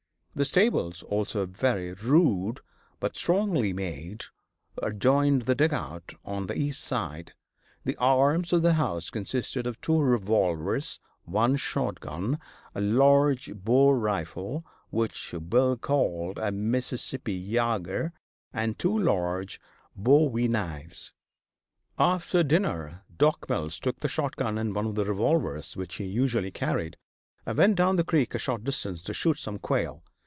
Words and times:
The 0.33 0.45
stables, 0.45 1.03
also 1.03 1.45
very 1.45 1.91
rude 1.91 2.61
but 3.01 3.17
strongly 3.17 3.73
made, 3.73 4.23
adjoined 4.81 5.41
the 5.41 5.55
"dugout" 5.55 6.13
on 6.23 6.47
the 6.47 6.55
east 6.55 6.85
side. 6.85 7.33
The 7.83 7.97
arms 7.97 8.53
in 8.53 8.61
the 8.61 8.75
house 8.75 9.09
consisted 9.09 9.67
of 9.67 9.81
two 9.81 9.99
revolvers, 9.99 11.01
one 11.25 11.57
shot 11.57 11.99
gun, 11.99 12.39
a 12.73 12.79
large 12.79 13.53
bore 13.55 13.99
rifle, 13.99 14.63
which 14.89 15.35
Bill 15.49 15.75
called 15.75 16.39
a 16.39 16.49
Mississippi 16.49 17.33
yager, 17.33 18.13
and 18.53 18.79
two 18.79 18.97
large 18.97 19.59
bowie 19.97 20.47
knives. 20.47 21.11
[Illustration: 21.99 21.99
Wild 21.99 22.07
Bill 22.07 22.19
"Civilizes" 22.21 22.31
the 22.49 22.59
Neighborhood.] 22.59 22.87
After 22.87 22.87
dinner, 22.95 23.05
Doc. 23.17 23.49
Mills 23.49 23.79
took 23.81 23.99
the 23.99 24.07
shot 24.07 24.37
gun 24.37 24.57
and 24.57 24.73
one 24.73 24.85
of 24.85 24.95
the 24.95 25.03
revolvers 25.03 25.75
which 25.75 25.95
he 25.95 26.05
usually 26.05 26.51
carried 26.51 26.95
and 27.45 27.57
went 27.57 27.75
down 27.75 27.97
the 27.97 28.05
creek 28.05 28.33
a 28.33 28.39
short 28.39 28.63
distance 28.63 29.03
to 29.03 29.13
shoot 29.13 29.37
some 29.37 29.59
quail. 29.59 30.01